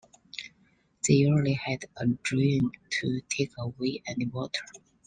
They 1.07 1.13
usually 1.13 1.53
had 1.53 1.85
a 1.95 2.07
drain 2.07 2.71
to 2.89 3.21
take 3.29 3.51
away 3.59 4.01
any 4.07 4.25
water. 4.25 4.63